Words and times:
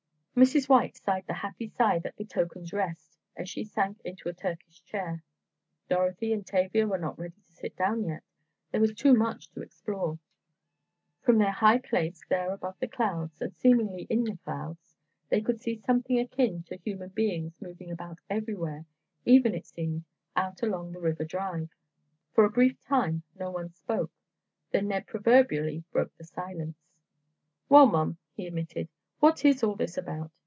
Mrs. 0.33 0.69
White 0.69 0.95
sighed 0.95 1.27
the 1.27 1.33
happy 1.33 1.67
sigh 1.67 1.99
that 1.99 2.15
betokens 2.15 2.73
rest, 2.73 3.17
as 3.35 3.49
she 3.49 3.65
sank 3.65 3.99
into 4.03 4.29
a 4.29 4.33
Turkish 4.33 4.81
chair. 4.81 5.23
Dorothy 5.89 6.31
and 6.31 6.47
Tavia 6.47 6.87
were 6.87 6.97
not 6.97 7.19
ready 7.19 7.35
to 7.45 7.51
sit 7.51 7.75
down 7.75 8.05
yet—there 8.05 8.81
was 8.81 8.93
too 8.93 9.13
much 9.13 9.51
to 9.51 9.61
explore. 9.61 10.17
From 11.21 11.37
their 11.37 11.51
high 11.51 11.77
place, 11.77 12.23
there 12.29 12.53
above 12.53 12.79
the 12.79 12.87
crowds, 12.87 13.39
and 13.41 13.53
seemingly 13.55 14.07
in 14.09 14.23
the 14.23 14.37
clouds, 14.37 14.95
they 15.29 15.41
could 15.41 15.61
see 15.61 15.75
something 15.75 16.17
akin 16.17 16.63
to 16.63 16.77
human 16.77 17.09
beings 17.09 17.53
moving 17.61 17.91
about 17.91 18.17
everywhere, 18.29 18.85
even, 19.25 19.53
it 19.53 19.67
seemed, 19.67 20.05
out 20.35 20.63
along 20.63 20.91
the 20.91 20.99
river 21.01 21.25
drive. 21.25 21.69
For 22.33 22.45
a 22.45 22.49
brief 22.49 22.79
time 22.85 23.21
no 23.37 23.51
one 23.51 23.73
spoke; 23.73 24.13
then 24.71 24.87
Ned 24.87 25.05
"proverbially" 25.05 25.83
broke 25.91 26.15
the 26.17 26.23
silence. 26.23 26.77
"Well, 27.69 27.85
Mom," 27.85 28.17
he 28.33 28.47
emitted, 28.47 28.87
"what 29.19 29.45
is 29.45 29.61
it 29.61 29.63
all 29.63 29.77
about? 29.99 30.31